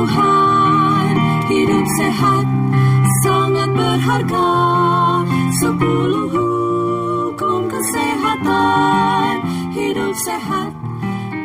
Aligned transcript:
Tuhan 0.00 1.12
hidup 1.52 1.84
sehat 2.00 2.46
sangat 3.20 3.68
berharga 3.68 4.48
sepuluh 5.60 6.24
hukum 6.32 7.68
kesehatan 7.68 9.44
hidup 9.76 10.16
sehat 10.24 10.72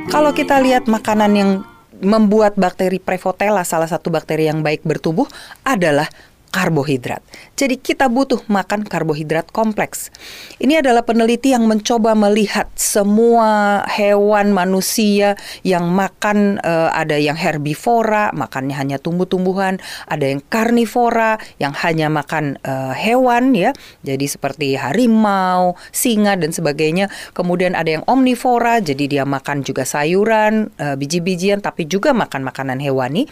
Kalau 0.07 0.31
kita 0.31 0.63
lihat 0.63 0.87
makanan 0.87 1.31
yang 1.35 1.51
membuat 1.99 2.55
bakteri 2.55 3.03
Prevotella 3.03 3.67
salah 3.67 3.91
satu 3.91 4.07
bakteri 4.07 4.47
yang 4.47 4.63
baik 4.63 4.87
bertumbuh 4.87 5.27
adalah 5.67 6.07
karbohidrat. 6.55 7.19
Jadi 7.59 7.75
kita 7.75 8.07
butuh 8.07 8.39
makan 8.47 8.87
karbohidrat 8.87 9.51
kompleks. 9.51 10.07
Ini 10.55 10.79
adalah 10.79 11.03
peneliti 11.03 11.51
yang 11.51 11.67
mencoba 11.67 12.15
melihat 12.15 12.71
semua 12.79 13.83
hewan 13.91 14.55
manusia 14.55 15.35
yang 15.67 15.91
makan 15.91 16.63
eh, 16.63 16.89
ada 16.95 17.19
yang 17.19 17.35
herbivora, 17.35 18.31
makannya 18.31 18.71
hanya 18.71 18.97
tumbuh-tumbuhan, 19.03 19.83
ada 20.07 20.31
yang 20.31 20.39
karnivora 20.47 21.35
yang 21.59 21.75
hanya 21.75 22.07
makan 22.07 22.55
eh, 22.63 22.93
hewan 22.95 23.51
ya. 23.51 23.75
Jadi 24.07 24.23
seperti 24.23 24.79
harimau, 24.79 25.75
singa 25.91 26.39
dan 26.39 26.55
sebagainya. 26.55 27.11
Kemudian 27.35 27.75
ada 27.75 27.99
yang 27.99 28.07
omnivora, 28.07 28.79
jadi 28.79 29.03
dia 29.11 29.23
makan 29.27 29.67
juga 29.67 29.83
sayuran, 29.83 30.71
eh, 30.79 30.95
biji-bijian 30.95 31.59
tapi 31.59 31.83
juga 31.83 32.15
makan 32.15 32.47
makanan 32.47 32.79
hewani. 32.79 33.27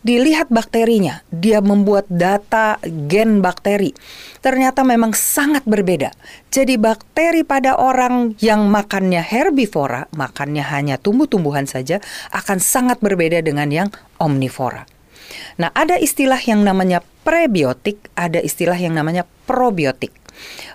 Dilihat 0.00 0.48
bakterinya, 0.48 1.20
dia 1.28 1.60
membuat 1.60 2.08
data 2.08 2.61
gen 3.08 3.40
bakteri. 3.40 3.90
Ternyata 4.42 4.82
memang 4.82 5.14
sangat 5.14 5.62
berbeda. 5.64 6.10
Jadi 6.50 6.76
bakteri 6.76 7.46
pada 7.46 7.78
orang 7.78 8.34
yang 8.42 8.66
makannya 8.68 9.22
herbivora, 9.22 10.10
makannya 10.12 10.64
hanya 10.66 10.96
tumbuh-tumbuhan 10.98 11.64
saja, 11.64 12.02
akan 12.34 12.58
sangat 12.58 12.98
berbeda 12.98 13.40
dengan 13.40 13.70
yang 13.70 13.88
omnivora. 14.18 14.84
Nah, 15.56 15.72
ada 15.72 15.96
istilah 15.96 16.38
yang 16.44 16.60
namanya 16.64 17.00
prebiotik, 17.24 18.10
ada 18.18 18.40
istilah 18.42 18.76
yang 18.76 18.96
namanya 18.96 19.24
probiotik. 19.48 20.12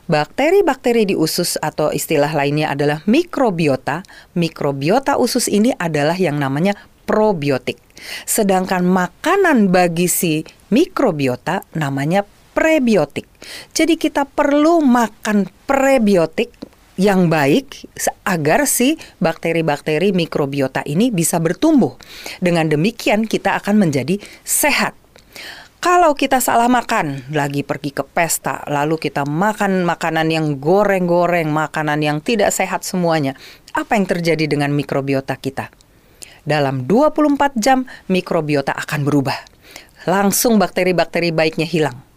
Bakteri-bakteri 0.07 1.11
di 1.11 1.15
usus 1.17 1.59
atau 1.59 1.91
istilah 1.91 2.31
lainnya 2.31 2.71
adalah 2.71 3.03
mikrobiota. 3.03 4.05
Mikrobiota 4.37 5.19
usus 5.19 5.51
ini 5.51 5.75
adalah 5.75 6.15
yang 6.15 6.39
namanya 6.39 6.77
probiotik. 7.07 7.79
Sedangkan 8.27 8.83
makanan 8.83 9.71
bagi 9.71 10.11
si 10.11 10.43
mikrobiota 10.69 11.63
namanya 11.73 12.27
prebiotik. 12.51 13.25
Jadi 13.71 13.95
kita 13.95 14.27
perlu 14.27 14.83
makan 14.83 15.47
prebiotik 15.63 16.51
yang 16.97 17.29
baik 17.29 17.87
agar 18.25 18.65
si 18.65 18.97
bakteri-bakteri 19.21 20.11
mikrobiota 20.11 20.81
ini 20.83 21.13
bisa 21.13 21.37
bertumbuh. 21.37 21.95
Dengan 22.41 22.67
demikian 22.67 23.29
kita 23.29 23.55
akan 23.61 23.77
menjadi 23.77 24.17
sehat. 24.41 24.97
Kalau 25.77 26.17
kita 26.17 26.41
salah 26.41 26.65
makan, 26.65 27.29
lagi 27.29 27.61
pergi 27.61 27.93
ke 27.93 28.01
pesta, 28.01 28.65
lalu 28.65 28.97
kita 28.97 29.29
makan 29.29 29.85
makanan 29.85 30.33
yang 30.33 30.57
goreng-goreng, 30.57 31.53
makanan 31.53 32.01
yang 32.01 32.17
tidak 32.17 32.49
sehat 32.49 32.81
semuanya, 32.81 33.37
apa 33.77 33.93
yang 33.93 34.09
terjadi 34.09 34.49
dengan 34.49 34.73
mikrobiota 34.73 35.37
kita? 35.37 35.69
Dalam 36.47 36.87
24 36.87 37.59
jam 37.59 37.83
mikrobiota 38.07 38.71
akan 38.71 39.03
berubah. 39.03 39.35
Langsung 40.07 40.55
bakteri-bakteri 40.55 41.35
baiknya 41.35 41.67
hilang. 41.67 42.07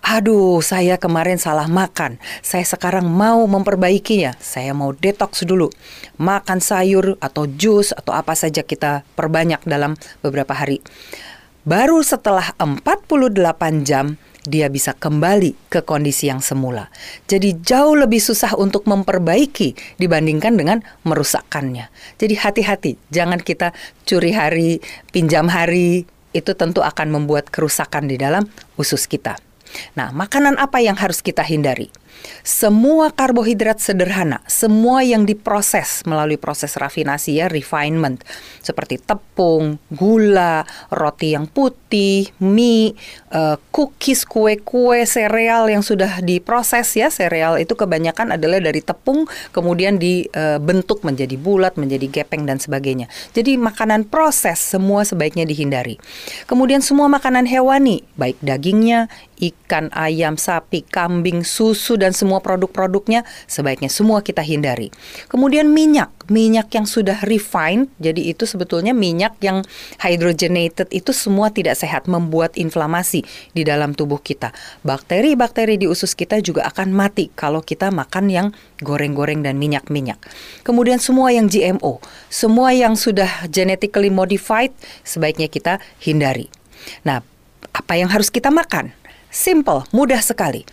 Aduh, 0.00 0.64
saya 0.64 0.96
kemarin 0.96 1.36
salah 1.36 1.68
makan. 1.68 2.16
Saya 2.40 2.64
sekarang 2.64 3.04
mau 3.04 3.44
memperbaikinya. 3.44 4.32
Saya 4.40 4.72
mau 4.72 4.96
detox 4.96 5.44
dulu. 5.44 5.68
Makan 6.16 6.64
sayur 6.64 7.20
atau 7.20 7.44
jus 7.44 7.92
atau 7.92 8.16
apa 8.16 8.32
saja 8.32 8.64
kita 8.64 9.04
perbanyak 9.12 9.60
dalam 9.68 10.00
beberapa 10.24 10.56
hari. 10.56 10.80
Baru 11.68 12.00
setelah 12.00 12.56
48 12.56 13.84
jam 13.84 14.16
dia 14.48 14.72
bisa 14.72 14.96
kembali 14.96 15.68
ke 15.68 15.84
kondisi 15.84 16.32
yang 16.32 16.40
semula. 16.40 16.88
Jadi 17.28 17.60
jauh 17.60 17.94
lebih 17.94 18.18
susah 18.18 18.56
untuk 18.56 18.88
memperbaiki 18.88 20.00
dibandingkan 20.00 20.56
dengan 20.56 20.78
merusakkannya. 21.04 21.92
Jadi 22.16 22.34
hati-hati, 22.34 22.92
jangan 23.12 23.38
kita 23.38 23.76
curi 24.08 24.32
hari, 24.32 24.80
pinjam 25.12 25.46
hari, 25.52 26.08
itu 26.32 26.52
tentu 26.56 26.80
akan 26.80 27.12
membuat 27.12 27.52
kerusakan 27.52 28.08
di 28.08 28.16
dalam 28.16 28.48
usus 28.80 29.04
kita. 29.04 29.36
Nah, 29.94 30.10
makanan 30.16 30.56
apa 30.56 30.80
yang 30.80 30.96
harus 30.96 31.20
kita 31.20 31.44
hindari? 31.44 31.92
Semua 32.42 33.12
karbohidrat 33.12 33.76
sederhana, 33.82 34.40
semua 34.48 35.04
yang 35.04 35.28
diproses 35.28 36.00
melalui 36.08 36.40
proses 36.40 36.72
rafinasi 36.80 37.38
ya, 37.38 37.46
refinement, 37.46 38.24
seperti 38.64 38.96
tepung, 38.98 39.76
gula, 39.92 40.64
roti 40.88 41.36
yang 41.36 41.44
putih, 41.44 42.32
mie, 42.40 42.96
uh, 43.32 43.60
cookies, 43.68 44.24
kue-kue, 44.24 45.04
sereal 45.04 45.68
yang 45.68 45.84
sudah 45.84 46.24
diproses 46.24 46.88
ya, 46.96 47.12
sereal 47.12 47.60
itu 47.60 47.76
kebanyakan 47.76 48.34
adalah 48.40 48.64
dari 48.64 48.80
tepung, 48.80 49.28
kemudian 49.52 50.00
dibentuk 50.00 51.04
menjadi 51.04 51.36
bulat, 51.36 51.76
menjadi 51.76 52.08
gepeng 52.08 52.48
dan 52.48 52.56
sebagainya. 52.56 53.12
Jadi 53.36 53.60
makanan 53.60 54.08
proses 54.08 54.56
semua 54.60 55.04
sebaiknya 55.04 55.44
dihindari. 55.44 56.00
Kemudian 56.48 56.80
semua 56.80 57.12
makanan 57.12 57.44
hewani, 57.44 58.04
baik 58.16 58.40
dagingnya, 58.40 59.12
ikan, 59.38 59.88
ayam, 59.94 60.34
sapi, 60.34 60.82
kambing, 60.82 61.46
susu 61.46 61.94
dan 61.94 62.07
semua 62.12 62.38
produk-produknya 62.44 63.24
sebaiknya 63.48 63.88
semua 63.88 64.20
kita 64.20 64.44
hindari. 64.44 64.92
Kemudian 65.26 65.72
minyak, 65.72 66.12
minyak 66.28 66.68
yang 66.72 66.84
sudah 66.84 67.24
refined, 67.24 67.88
jadi 67.98 68.32
itu 68.32 68.44
sebetulnya 68.44 68.92
minyak 68.92 69.36
yang 69.40 69.64
hydrogenated 70.00 70.88
itu 70.92 71.10
semua 71.16 71.48
tidak 71.48 71.76
sehat, 71.80 72.04
membuat 72.06 72.54
inflamasi 72.54 73.24
di 73.52 73.62
dalam 73.64 73.96
tubuh 73.96 74.20
kita. 74.20 74.52
Bakteri-bakteri 74.84 75.80
di 75.80 75.88
usus 75.88 76.12
kita 76.12 76.38
juga 76.44 76.68
akan 76.68 76.92
mati 76.92 77.32
kalau 77.32 77.64
kita 77.64 77.88
makan 77.88 78.28
yang 78.28 78.46
goreng-goreng 78.84 79.40
dan 79.42 79.56
minyak-minyak. 79.56 80.20
Kemudian 80.62 81.00
semua 81.00 81.32
yang 81.32 81.48
GMO, 81.48 81.98
semua 82.28 82.70
yang 82.76 82.94
sudah 82.94 83.48
genetically 83.48 84.12
modified 84.12 84.70
sebaiknya 85.02 85.48
kita 85.48 85.80
hindari. 85.98 86.52
Nah, 87.02 87.24
apa 87.74 87.94
yang 87.98 88.08
harus 88.10 88.28
kita 88.28 88.48
makan? 88.52 88.94
Simple, 89.28 89.84
mudah 89.92 90.24
sekali. 90.24 90.64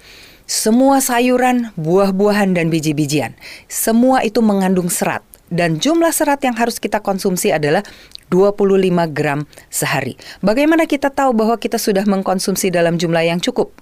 Semua 0.46 1.02
sayuran, 1.02 1.74
buah-buahan, 1.74 2.54
dan 2.54 2.70
biji-bijian, 2.70 3.34
semua 3.66 4.22
itu 4.22 4.46
mengandung 4.46 4.94
serat. 4.94 5.26
Dan 5.50 5.82
jumlah 5.82 6.14
serat 6.14 6.42
yang 6.46 6.54
harus 6.54 6.78
kita 6.78 7.02
konsumsi 7.02 7.50
adalah 7.50 7.82
25 8.30 9.10
gram 9.10 9.50
sehari. 9.74 10.14
Bagaimana 10.46 10.86
kita 10.86 11.10
tahu 11.10 11.34
bahwa 11.34 11.58
kita 11.58 11.82
sudah 11.82 12.06
mengkonsumsi 12.06 12.70
dalam 12.70 13.02
jumlah 13.02 13.26
yang 13.26 13.42
cukup? 13.42 13.74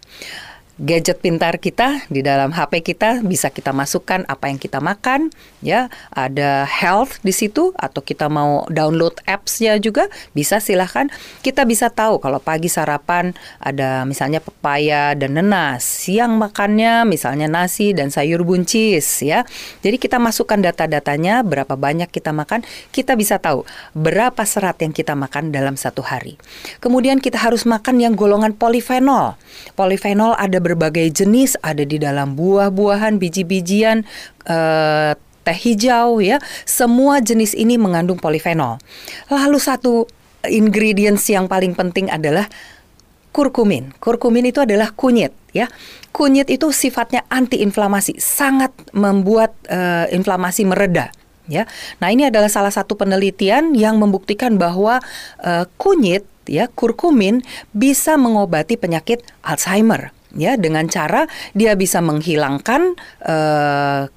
Gadget 0.82 1.22
pintar 1.22 1.62
kita 1.62 2.02
di 2.10 2.26
dalam 2.26 2.50
HP 2.50 2.82
kita 2.82 3.22
bisa 3.22 3.54
kita 3.54 3.70
masukkan 3.70 4.26
apa 4.26 4.50
yang 4.50 4.58
kita 4.58 4.82
makan 4.82 5.30
ya. 5.62 5.94
Ada 6.10 6.66
health 6.66 7.22
di 7.22 7.30
situ 7.30 7.76
atau 7.78 8.02
kita 8.02 8.26
mau 8.32 8.66
download 8.74 9.22
apps-nya 9.30 9.78
juga 9.78 10.10
bisa 10.34 10.58
silahkan. 10.58 11.14
Kita 11.46 11.68
bisa 11.70 11.94
tahu 11.94 12.18
kalau 12.18 12.42
pagi 12.42 12.72
sarapan 12.72 13.38
ada 13.62 14.02
misalnya 14.08 14.42
pepaya 14.42 15.14
dan 15.14 15.38
nenas 15.38 15.86
siang 15.86 16.42
makannya 16.42 17.06
misalnya 17.06 17.46
nasi 17.46 17.94
dan 17.94 18.10
sayur 18.10 18.42
buncis 18.42 19.22
ya. 19.22 19.46
Jadi 19.86 20.02
kita 20.02 20.18
masukkan 20.18 20.58
data-datanya 20.58 21.46
berapa 21.46 21.78
banyak 21.78 22.10
kita 22.10 22.34
makan 22.34 22.66
kita 22.90 23.14
bisa 23.14 23.38
tahu 23.38 23.62
berapa 23.94 24.42
serat 24.42 24.82
yang 24.82 24.96
kita 24.96 25.14
makan 25.14 25.54
dalam 25.54 25.78
satu 25.78 26.02
hari. 26.02 26.40
Kemudian 26.82 27.22
kita 27.22 27.38
harus 27.38 27.70
makan 27.70 28.02
yang 28.02 28.14
golongan 28.18 28.58
polifenol. 28.58 29.38
Polifenol 29.78 30.34
ada 30.34 30.63
berbagai 30.64 31.12
jenis 31.12 31.60
ada 31.60 31.84
di 31.84 32.00
dalam 32.00 32.40
buah-buahan, 32.40 33.20
biji-bijian, 33.20 34.08
uh, 34.48 35.12
teh 35.44 35.60
hijau 35.60 36.24
ya. 36.24 36.40
Semua 36.64 37.20
jenis 37.20 37.52
ini 37.54 37.76
mengandung 37.76 38.18
polifenol. 38.18 38.80
Lalu 39.28 39.60
satu 39.60 40.08
ingredients 40.48 41.28
yang 41.28 41.52
paling 41.52 41.76
penting 41.76 42.08
adalah 42.08 42.48
kurkumin. 43.36 43.92
Kurkumin 44.00 44.48
itu 44.48 44.64
adalah 44.64 44.96
kunyit 44.96 45.36
ya. 45.52 45.68
Kunyit 46.14 46.48
itu 46.48 46.70
sifatnya 46.70 47.26
antiinflamasi, 47.28 48.22
sangat 48.22 48.72
membuat 48.94 49.52
uh, 49.68 50.06
inflamasi 50.14 50.64
mereda 50.64 51.10
ya. 51.50 51.68
Nah, 52.00 52.14
ini 52.14 52.30
adalah 52.30 52.48
salah 52.48 52.72
satu 52.72 52.94
penelitian 52.96 53.74
yang 53.74 53.98
membuktikan 53.98 54.56
bahwa 54.62 55.02
uh, 55.42 55.66
kunyit 55.82 56.24
ya, 56.46 56.70
kurkumin 56.72 57.42
bisa 57.74 58.16
mengobati 58.16 58.78
penyakit 58.78 59.26
Alzheimer 59.42 60.14
ya 60.34 60.58
dengan 60.58 60.90
cara 60.90 61.26
dia 61.54 61.78
bisa 61.78 62.02
menghilangkan 62.02 62.98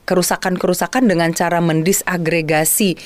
kerusakan 0.07 0.37
kerusakan-kerusakan 0.57 1.09
dengan 1.09 1.31
cara 1.33 1.59
mendisagregasi 1.63 2.97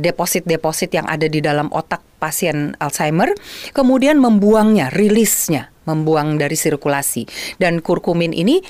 deposit-deposit 0.00 0.90
uh, 0.92 0.96
yang 1.02 1.06
ada 1.06 1.26
di 1.26 1.42
dalam 1.42 1.68
otak 1.72 2.02
pasien 2.20 2.76
Alzheimer, 2.76 3.32
kemudian 3.72 4.20
membuangnya, 4.20 4.92
rilisnya 4.92 5.72
membuang 5.88 6.36
dari 6.36 6.54
sirkulasi. 6.54 7.24
Dan 7.56 7.80
kurkumin 7.80 8.36
ini 8.36 8.60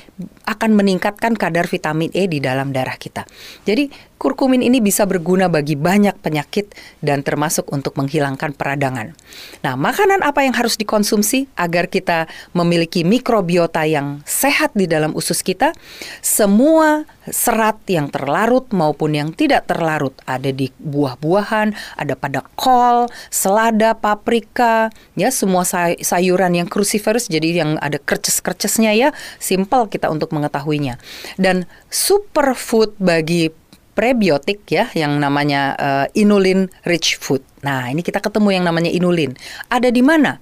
akan 0.47 0.71
meningkatkan 0.73 1.35
kadar 1.35 1.67
vitamin 1.67 2.09
E 2.15 2.25
di 2.31 2.39
dalam 2.39 2.71
darah 2.71 2.95
kita. 2.95 3.27
Jadi 3.67 3.91
kurkumin 4.21 4.61
ini 4.61 4.77
bisa 4.85 5.09
berguna 5.09 5.49
bagi 5.49 5.73
banyak 5.73 6.13
penyakit 6.21 6.69
dan 7.01 7.25
termasuk 7.25 7.65
untuk 7.73 7.97
menghilangkan 7.97 8.53
peradangan. 8.53 9.17
Nah, 9.65 9.73
makanan 9.73 10.21
apa 10.21 10.45
yang 10.45 10.53
harus 10.53 10.77
dikonsumsi 10.77 11.49
agar 11.57 11.89
kita 11.89 12.29
memiliki 12.53 13.01
mikrobiota 13.01 13.81
yang 13.89 14.21
sehat 14.29 14.77
di 14.77 14.85
dalam 14.85 15.17
usus 15.17 15.41
kita? 15.41 15.73
Semua 16.21 17.09
serat 17.25 17.81
yang 17.89 18.09
terlarut 18.09 18.69
maupun 18.73 19.13
yang 19.17 19.29
tidak 19.33 19.69
terlarut 19.69 20.13
ada 20.29 20.49
di 20.49 20.69
buah-buahan, 20.77 21.73
ada 21.97 22.13
pada 22.13 22.45
kol, 22.53 23.09
selada, 23.33 23.97
paprika, 23.97 24.93
ya 25.17 25.33
semua 25.33 25.65
say 25.65 25.97
sayuran 26.01 26.57
yang 26.57 26.67
cruciferous 26.69 27.25
jadi 27.25 27.65
yang 27.65 27.71
ada 27.81 27.97
kerces-kercesnya 27.97 28.93
ya, 28.93 29.09
simple 29.41 29.89
kita 29.89 30.09
untuk 30.13 30.33
mengetahuinya. 30.33 31.01
Dan 31.41 31.69
superfood 31.89 32.97
bagi 33.01 33.60
prebiotik 33.91 34.63
ya 34.67 34.87
yang 34.95 35.19
namanya 35.19 35.75
uh, 35.77 36.05
inulin 36.15 36.71
rich 36.87 37.19
food. 37.19 37.43
Nah, 37.61 37.91
ini 37.91 38.01
kita 38.01 38.23
ketemu 38.23 38.61
yang 38.61 38.65
namanya 38.65 38.89
inulin. 38.89 39.37
Ada 39.69 39.93
di 39.93 40.01
mana? 40.01 40.41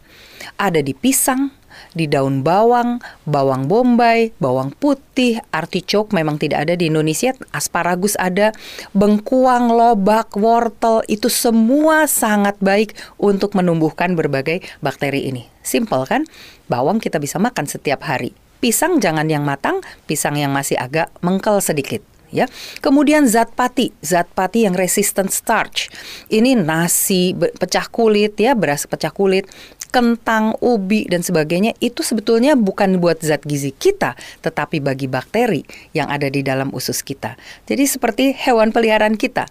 Ada 0.55 0.79
di 0.79 0.95
pisang, 0.95 1.51
di 1.93 2.05
daun 2.07 2.45
bawang, 2.45 3.01
bawang 3.25 3.67
bombay, 3.67 4.31
bawang 4.37 4.71
putih, 4.77 5.41
artichok 5.51 6.11
memang 6.15 6.39
tidak 6.39 6.67
ada 6.67 6.73
di 6.79 6.87
Indonesia, 6.87 7.33
asparagus 7.51 8.15
ada, 8.19 8.55
bengkuang, 8.95 9.71
lobak, 9.73 10.35
wortel 10.37 11.03
itu 11.11 11.27
semua 11.27 12.05
sangat 12.05 12.55
baik 12.59 12.95
untuk 13.19 13.55
menumbuhkan 13.57 14.13
berbagai 14.13 14.63
bakteri 14.83 15.27
ini. 15.27 15.47
Simple 15.65 16.05
kan? 16.07 16.23
Bawang 16.71 17.01
kita 17.01 17.17
bisa 17.19 17.37
makan 17.41 17.65
setiap 17.67 18.05
hari. 18.05 18.33
Pisang 18.59 18.99
jangan 18.99 19.31
yang 19.31 19.47
matang, 19.47 19.79
pisang 20.03 20.35
yang 20.35 20.51
masih 20.51 20.75
agak 20.75 21.07
mengkel 21.23 21.63
sedikit 21.63 22.03
ya. 22.29 22.45
Kemudian 22.79 23.25
zat 23.29 23.53
pati, 23.53 23.93
zat 24.01 24.29
pati 24.33 24.65
yang 24.65 24.73
resistant 24.77 25.29
starch. 25.29 25.91
Ini 26.29 26.57
nasi 26.57 27.33
pecah 27.35 27.87
kulit 27.89 28.37
ya, 28.39 28.53
beras 28.53 28.85
pecah 28.85 29.11
kulit, 29.11 29.49
kentang, 29.89 30.53
ubi 30.61 31.09
dan 31.09 31.25
sebagainya 31.25 31.73
itu 31.81 32.05
sebetulnya 32.05 32.53
bukan 32.53 33.01
buat 33.01 33.25
zat 33.25 33.41
gizi 33.43 33.73
kita, 33.73 34.13
tetapi 34.45 34.79
bagi 34.79 35.09
bakteri 35.09 35.65
yang 35.97 36.13
ada 36.13 36.29
di 36.29 36.45
dalam 36.45 36.69
usus 36.71 37.01
kita. 37.01 37.35
Jadi 37.65 37.83
seperti 37.89 38.31
hewan 38.37 38.69
peliharaan 38.69 39.17
kita. 39.17 39.49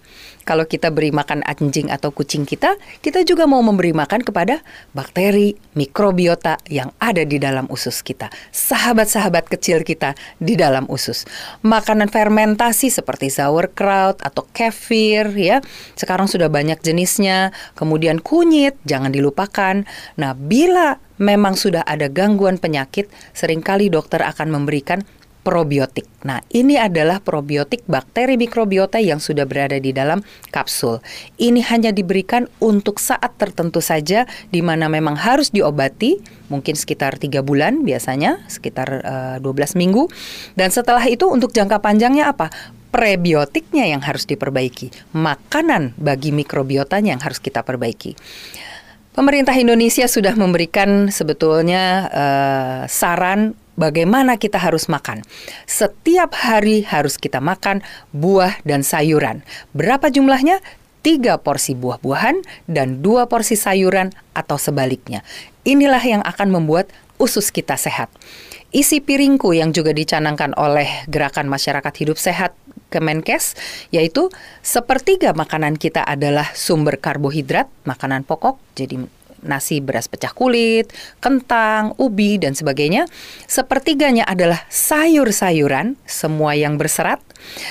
Kalau 0.48 0.64
kita 0.64 0.88
beri 0.88 1.12
makan 1.12 1.44
anjing 1.44 1.92
atau 1.92 2.08
kucing 2.08 2.48
kita, 2.48 2.80
kita 3.04 3.20
juga 3.20 3.44
mau 3.44 3.60
memberi 3.60 3.92
makan 3.92 4.24
kepada 4.24 4.64
bakteri, 4.96 5.52
mikrobiota 5.76 6.56
yang 6.72 6.88
ada 6.96 7.20
di 7.28 7.36
dalam 7.36 7.68
usus 7.68 8.00
kita. 8.00 8.32
Sahabat-sahabat 8.48 9.52
kecil 9.52 9.84
kita 9.84 10.16
di 10.40 10.56
dalam 10.56 10.88
usus. 10.88 11.28
Makanan 11.60 12.08
fermentasi 12.08 12.88
seperti 12.88 13.28
sauerkraut 13.28 14.24
atau 14.24 14.48
kefir 14.56 15.28
ya. 15.36 15.60
Sekarang 16.00 16.24
sudah 16.24 16.48
banyak 16.48 16.80
jenisnya. 16.80 17.52
Kemudian 17.76 18.24
kunyit 18.24 18.80
jangan 18.88 19.12
dilupakan. 19.12 19.84
Nah, 20.16 20.32
bila 20.32 20.96
memang 21.20 21.60
sudah 21.60 21.84
ada 21.84 22.08
gangguan 22.08 22.56
penyakit, 22.56 23.10
sering 23.36 23.60
kali 23.60 23.92
dokter 23.92 24.24
akan 24.24 24.48
memberikan 24.48 25.04
probiotik. 25.48 26.04
Nah, 26.28 26.44
ini 26.52 26.76
adalah 26.76 27.24
probiotik 27.24 27.88
bakteri 27.88 28.36
mikrobiota 28.36 29.00
yang 29.00 29.16
sudah 29.16 29.48
berada 29.48 29.80
di 29.80 29.96
dalam 29.96 30.20
kapsul. 30.52 31.00
Ini 31.40 31.64
hanya 31.72 31.88
diberikan 31.88 32.52
untuk 32.60 33.00
saat 33.00 33.32
tertentu 33.40 33.80
saja 33.80 34.28
di 34.52 34.60
mana 34.60 34.92
memang 34.92 35.16
harus 35.16 35.48
diobati, 35.48 36.20
mungkin 36.52 36.76
sekitar 36.76 37.16
tiga 37.16 37.40
bulan 37.40 37.80
biasanya, 37.80 38.44
sekitar 38.44 39.00
uh, 39.00 39.40
eh, 39.40 39.72
12 39.72 39.80
minggu. 39.80 40.12
Dan 40.52 40.68
setelah 40.68 41.08
itu 41.08 41.24
untuk 41.24 41.56
jangka 41.56 41.80
panjangnya 41.80 42.28
apa? 42.28 42.52
Prebiotiknya 42.92 43.88
yang 43.88 44.04
harus 44.04 44.28
diperbaiki, 44.28 45.16
makanan 45.16 45.96
bagi 45.96 46.28
mikrobiotanya 46.28 47.16
yang 47.16 47.22
harus 47.24 47.40
kita 47.40 47.64
perbaiki. 47.64 48.12
Pemerintah 49.16 49.56
Indonesia 49.56 50.04
sudah 50.04 50.36
memberikan 50.36 51.08
sebetulnya 51.08 52.06
uh, 52.12 52.80
saran 52.84 53.56
bagaimana 53.78 54.36
kita 54.36 54.58
harus 54.58 54.90
makan. 54.90 55.22
Setiap 55.64 56.34
hari 56.34 56.82
harus 56.82 57.14
kita 57.16 57.38
makan 57.38 57.80
buah 58.10 58.58
dan 58.66 58.82
sayuran. 58.82 59.46
Berapa 59.72 60.10
jumlahnya? 60.10 60.58
Tiga 60.98 61.38
porsi 61.38 61.78
buah-buahan 61.78 62.42
dan 62.66 63.00
dua 63.00 63.30
porsi 63.30 63.54
sayuran 63.54 64.10
atau 64.34 64.58
sebaliknya. 64.58 65.22
Inilah 65.62 66.02
yang 66.02 66.22
akan 66.26 66.50
membuat 66.50 66.90
usus 67.22 67.54
kita 67.54 67.78
sehat. 67.78 68.10
Isi 68.74 69.00
piringku 69.00 69.56
yang 69.56 69.72
juga 69.72 69.96
dicanangkan 69.96 70.52
oleh 70.58 71.08
Gerakan 71.08 71.48
Masyarakat 71.48 71.94
Hidup 72.04 72.20
Sehat 72.20 72.52
Kemenkes, 72.92 73.56
yaitu 73.88 74.28
sepertiga 74.60 75.32
makanan 75.32 75.80
kita 75.80 76.04
adalah 76.04 76.52
sumber 76.52 77.00
karbohidrat, 77.00 77.68
makanan 77.88 78.28
pokok, 78.28 78.60
jadi 78.76 79.08
nasi 79.42 79.78
beras 79.82 80.10
pecah 80.10 80.32
kulit, 80.32 80.90
kentang, 81.22 81.94
ubi, 81.98 82.38
dan 82.38 82.54
sebagainya. 82.54 83.06
Sepertiganya 83.46 84.26
adalah 84.26 84.64
sayur-sayuran, 84.70 85.98
semua 86.04 86.54
yang 86.58 86.76
berserat. 86.76 87.22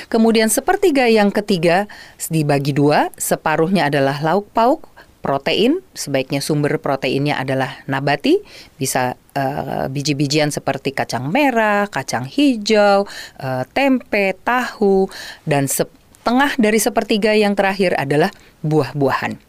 Kemudian 0.07 0.47
sepertiga 0.47 1.07
yang 1.11 1.33
ketiga 1.33 1.91
dibagi 2.31 2.71
dua, 2.71 3.11
separuhnya 3.19 3.91
adalah 3.91 4.19
lauk 4.23 4.47
pauk, 4.55 4.87
protein, 5.27 5.83
sebaiknya 5.91 6.39
sumber 6.39 6.79
proteinnya 6.79 7.35
adalah 7.35 7.83
nabati, 7.89 8.39
bisa 8.79 9.19
uh, 9.35 9.91
biji-bijian 9.91 10.55
seperti 10.55 10.95
kacang 10.95 11.27
merah, 11.27 11.89
kacang 11.91 12.23
hijau, 12.23 13.03
uh, 13.43 13.63
tempe, 13.75 14.37
tahu, 14.47 15.11
dan 15.43 15.67
setengah 15.67 16.55
dari 16.55 16.79
sepertiga 16.79 17.35
yang 17.35 17.59
terakhir 17.59 17.91
adalah 17.99 18.31
buah-buahan. 18.63 19.46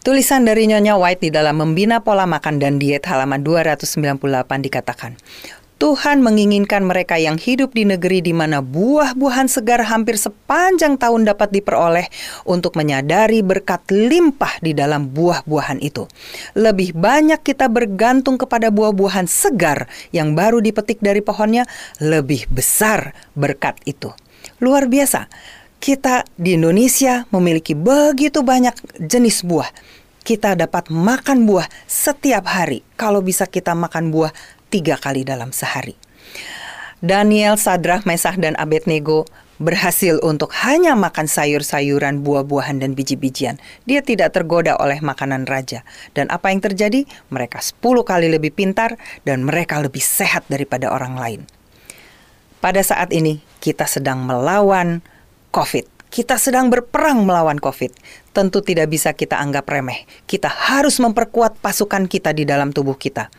Tulisan 0.00 0.48
dari 0.48 0.64
Nyonya 0.64 0.96
White 0.96 1.28
di 1.28 1.30
dalam 1.30 1.60
Membina 1.60 2.00
Pola 2.00 2.24
Makan 2.24 2.56
dan 2.56 2.80
Diet 2.80 3.04
halaman 3.04 3.44
298 3.44 4.16
dikatakan, 4.64 5.12
Tuhan 5.76 6.24
menginginkan 6.24 6.88
mereka 6.88 7.20
yang 7.20 7.36
hidup 7.36 7.76
di 7.76 7.84
negeri 7.84 8.24
di 8.24 8.32
mana 8.32 8.64
buah-buahan 8.64 9.52
segar 9.52 9.84
hampir 9.84 10.16
sepanjang 10.16 10.96
tahun 10.96 11.28
dapat 11.28 11.52
diperoleh 11.52 12.08
untuk 12.48 12.80
menyadari 12.80 13.44
berkat 13.44 13.84
limpah 13.92 14.56
di 14.64 14.72
dalam 14.72 15.12
buah-buahan 15.12 15.84
itu. 15.84 16.08
Lebih 16.56 16.96
banyak 16.96 17.44
kita 17.44 17.68
bergantung 17.68 18.40
kepada 18.40 18.72
buah-buahan 18.72 19.28
segar 19.28 19.84
yang 20.16 20.32
baru 20.32 20.64
dipetik 20.64 21.04
dari 21.04 21.20
pohonnya, 21.20 21.68
lebih 22.00 22.48
besar 22.48 23.12
berkat 23.36 23.76
itu. 23.84 24.16
Luar 24.64 24.88
biasa 24.88 25.28
kita 25.80 26.28
di 26.36 26.60
Indonesia 26.60 27.24
memiliki 27.32 27.72
begitu 27.72 28.44
banyak 28.44 28.76
jenis 29.00 29.42
buah. 29.48 29.72
Kita 30.20 30.52
dapat 30.52 30.92
makan 30.92 31.48
buah 31.48 31.64
setiap 31.88 32.44
hari. 32.44 32.84
Kalau 33.00 33.24
bisa 33.24 33.48
kita 33.48 33.72
makan 33.72 34.12
buah 34.12 34.30
tiga 34.68 35.00
kali 35.00 35.24
dalam 35.24 35.48
sehari. 35.50 35.96
Daniel, 37.00 37.56
Sadrah, 37.56 38.04
Mesah, 38.04 38.36
dan 38.36 38.52
Abednego 38.60 39.24
berhasil 39.56 40.20
untuk 40.20 40.52
hanya 40.60 40.92
makan 40.92 41.24
sayur-sayuran, 41.24 42.20
buah-buahan, 42.20 42.84
dan 42.84 42.92
biji-bijian. 42.92 43.56
Dia 43.88 44.04
tidak 44.04 44.36
tergoda 44.36 44.76
oleh 44.76 45.00
makanan 45.00 45.48
raja. 45.48 45.80
Dan 46.12 46.28
apa 46.28 46.52
yang 46.52 46.60
terjadi? 46.60 47.08
Mereka 47.32 47.64
sepuluh 47.64 48.04
kali 48.04 48.28
lebih 48.28 48.52
pintar 48.52 49.00
dan 49.24 49.48
mereka 49.48 49.80
lebih 49.80 50.04
sehat 50.04 50.44
daripada 50.52 50.92
orang 50.92 51.16
lain. 51.16 51.40
Pada 52.60 52.84
saat 52.84 53.08
ini, 53.16 53.40
kita 53.64 53.88
sedang 53.88 54.20
melawan 54.28 55.00
COVID. 55.50 56.10
Kita 56.10 56.38
sedang 56.38 56.70
berperang 56.70 57.22
melawan 57.22 57.58
COVID. 57.58 57.94
Tentu 58.34 58.62
tidak 58.62 58.90
bisa 58.90 59.14
kita 59.14 59.38
anggap 59.38 59.66
remeh. 59.70 60.06
Kita 60.26 60.50
harus 60.50 60.98
memperkuat 60.98 61.58
pasukan 61.58 62.06
kita 62.06 62.34
di 62.34 62.46
dalam 62.46 62.74
tubuh 62.74 62.98
kita. 62.98 63.30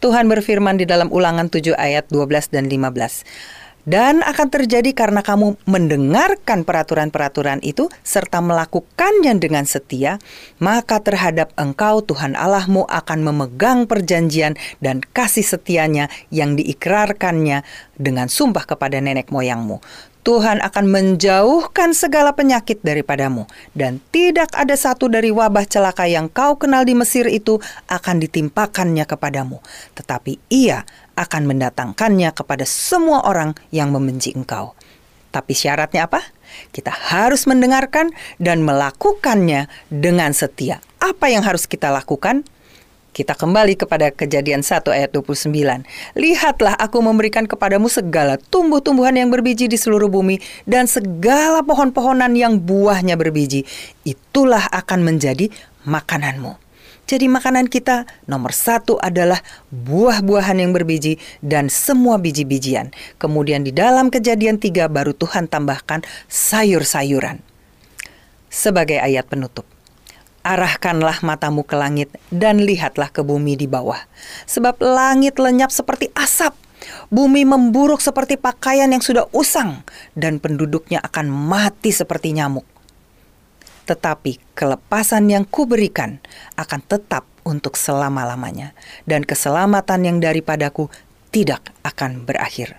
Tuhan 0.00 0.28
berfirman 0.32 0.80
di 0.80 0.88
dalam 0.88 1.12
ulangan 1.12 1.52
7 1.52 1.76
ayat 1.76 2.08
12 2.08 2.56
dan 2.56 2.72
15. 2.72 3.80
Dan 3.88 4.20
akan 4.20 4.48
terjadi 4.52 4.92
karena 4.92 5.24
kamu 5.24 5.56
mendengarkan 5.64 6.68
peraturan-peraturan 6.68 7.64
itu 7.64 7.88
serta 8.04 8.44
melakukannya 8.44 9.40
dengan 9.40 9.64
setia, 9.64 10.20
maka 10.60 11.00
terhadap 11.00 11.56
engkau 11.56 12.04
Tuhan 12.04 12.36
Allahmu 12.36 12.84
akan 12.84 13.18
memegang 13.24 13.88
perjanjian 13.88 14.60
dan 14.84 15.00
kasih 15.00 15.44
setianya 15.44 16.12
yang 16.28 16.60
diikrarkannya 16.60 17.64
dengan 17.96 18.28
sumpah 18.28 18.68
kepada 18.68 19.00
nenek 19.00 19.32
moyangmu. 19.32 19.80
Tuhan 20.20 20.60
akan 20.60 20.84
menjauhkan 20.84 21.96
segala 21.96 22.36
penyakit 22.36 22.84
daripadamu, 22.84 23.48
dan 23.72 24.04
tidak 24.12 24.52
ada 24.52 24.76
satu 24.76 25.08
dari 25.08 25.32
wabah 25.32 25.64
celaka 25.64 26.04
yang 26.04 26.28
kau 26.28 26.60
kenal 26.60 26.84
di 26.84 26.92
Mesir 26.92 27.24
itu 27.24 27.56
akan 27.88 28.20
ditimpakannya 28.20 29.08
kepadamu, 29.08 29.64
tetapi 29.96 30.36
Ia 30.52 30.84
akan 31.16 31.42
mendatangkannya 31.48 32.36
kepada 32.36 32.68
semua 32.68 33.24
orang 33.24 33.56
yang 33.72 33.92
membenci 33.92 34.36
engkau. 34.36 34.76
Tapi 35.30 35.54
syaratnya 35.54 36.10
apa? 36.10 36.20
Kita 36.74 36.90
harus 36.90 37.46
mendengarkan 37.46 38.10
dan 38.42 38.66
melakukannya 38.66 39.70
dengan 39.88 40.34
setia. 40.34 40.82
Apa 40.98 41.30
yang 41.30 41.46
harus 41.46 41.64
kita 41.70 41.88
lakukan? 41.88 42.42
Kita 43.10 43.34
kembali 43.34 43.74
kepada 43.74 44.14
kejadian 44.14 44.62
1 44.62 44.86
ayat 44.86 45.10
29. 45.10 45.50
Lihatlah 46.14 46.78
aku 46.78 47.02
memberikan 47.02 47.42
kepadamu 47.42 47.90
segala 47.90 48.38
tumbuh-tumbuhan 48.38 49.18
yang 49.18 49.34
berbiji 49.34 49.66
di 49.66 49.74
seluruh 49.74 50.06
bumi 50.06 50.38
dan 50.62 50.86
segala 50.86 51.66
pohon-pohonan 51.66 52.38
yang 52.38 52.62
buahnya 52.62 53.18
berbiji. 53.18 53.66
Itulah 54.06 54.62
akan 54.70 55.02
menjadi 55.02 55.50
makananmu. 55.82 56.54
Jadi 57.10 57.26
makanan 57.26 57.66
kita 57.66 58.06
nomor 58.30 58.54
satu 58.54 58.94
adalah 59.02 59.42
buah-buahan 59.74 60.62
yang 60.62 60.70
berbiji 60.70 61.18
dan 61.42 61.66
semua 61.66 62.22
biji-bijian. 62.22 62.94
Kemudian 63.18 63.66
di 63.66 63.74
dalam 63.74 64.14
kejadian 64.14 64.62
tiga 64.62 64.86
baru 64.86 65.10
Tuhan 65.18 65.50
tambahkan 65.50 66.06
sayur-sayuran. 66.30 67.42
Sebagai 68.46 69.02
ayat 69.02 69.26
penutup. 69.26 69.79
Arahkanlah 70.50 71.22
matamu 71.22 71.62
ke 71.62 71.78
langit 71.78 72.10
dan 72.34 72.58
lihatlah 72.58 73.06
ke 73.06 73.22
bumi 73.22 73.54
di 73.54 73.70
bawah. 73.70 74.02
Sebab 74.50 74.82
langit 74.82 75.38
lenyap 75.38 75.70
seperti 75.70 76.10
asap, 76.18 76.58
bumi 77.06 77.46
memburuk 77.46 78.02
seperti 78.02 78.34
pakaian 78.34 78.90
yang 78.90 78.98
sudah 78.98 79.30
usang, 79.30 79.86
dan 80.18 80.42
penduduknya 80.42 80.98
akan 81.06 81.30
mati 81.30 81.94
seperti 81.94 82.34
nyamuk. 82.34 82.66
Tetapi 83.86 84.58
kelepasan 84.58 85.30
yang 85.30 85.46
kuberikan 85.46 86.18
akan 86.58 86.82
tetap 86.82 87.30
untuk 87.46 87.78
selama-lamanya, 87.78 88.74
dan 89.06 89.22
keselamatan 89.22 90.02
yang 90.02 90.18
daripadaku 90.18 90.90
tidak 91.30 91.70
akan 91.86 92.26
berakhir. 92.26 92.74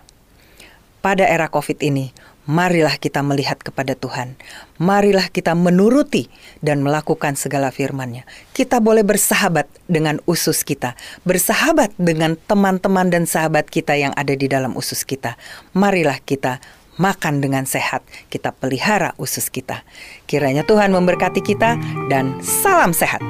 Pada 0.99 1.23
era 1.23 1.47
COVID 1.47 1.79
ini, 1.79 2.11
marilah 2.51 2.99
kita 2.99 3.23
melihat 3.23 3.63
kepada 3.63 3.95
Tuhan. 3.95 4.35
Marilah 4.75 5.31
kita 5.31 5.55
menuruti 5.55 6.27
dan 6.59 6.83
melakukan 6.83 7.39
segala 7.39 7.71
firman-Nya. 7.71 8.27
Kita 8.51 8.83
boleh 8.83 9.07
bersahabat 9.07 9.71
dengan 9.87 10.19
usus 10.27 10.67
kita, 10.67 10.99
bersahabat 11.23 11.95
dengan 11.95 12.35
teman-teman 12.35 13.07
dan 13.07 13.23
sahabat 13.23 13.71
kita 13.71 13.95
yang 13.95 14.11
ada 14.19 14.35
di 14.35 14.51
dalam 14.51 14.75
usus 14.75 15.07
kita. 15.07 15.39
Marilah 15.71 16.19
kita 16.19 16.59
makan 16.99 17.39
dengan 17.39 17.63
sehat, 17.63 18.03
kita 18.27 18.51
pelihara 18.51 19.15
usus 19.15 19.47
kita. 19.47 19.87
Kiranya 20.27 20.67
Tuhan 20.67 20.91
memberkati 20.91 21.39
kita 21.39 21.79
dan 22.11 22.35
salam 22.43 22.91
sehat. 22.91 23.23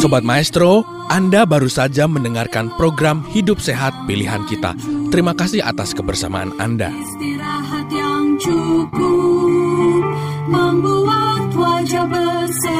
Sobat 0.00 0.24
Maestro, 0.24 0.99
Anda 1.10 1.42
baru 1.42 1.66
saja 1.66 2.06
mendengarkan 2.06 2.70
program 2.78 3.26
Hidup 3.26 3.58
Sehat 3.58 3.90
Pilihan 4.06 4.46
Kita. 4.46 4.78
Terima 5.10 5.34
kasih 5.34 5.58
atas 5.58 5.90
kebersamaan 5.90 6.54
Anda. 6.62 6.94
Istirahat 6.94 7.90
yang 7.90 8.38
cukup 8.38 10.06
membuat 10.46 11.50
wajah. 11.58 12.79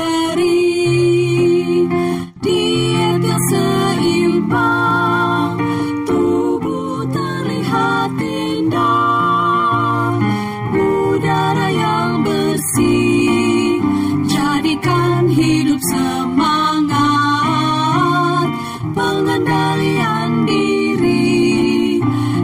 Pengendalian 19.80 20.44
diri, 20.44 21.96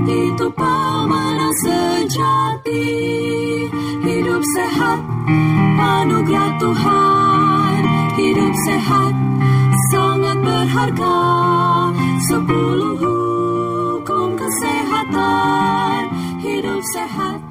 itu 0.09 0.47
pemenang 0.57 1.53
sejati. 1.61 2.89
Hidup 4.01 4.41
sehat, 4.57 5.05
anugerah 5.77 6.57
Tuhan. 6.57 7.81
Hidup 8.17 8.55
sehat, 8.65 9.13
sangat 9.93 10.41
berharga. 10.41 11.21
Sepuluh 12.25 12.97
hukum 13.05 14.33
kesehatan, 14.41 16.09
hidup 16.41 16.81
sehat 16.97 17.46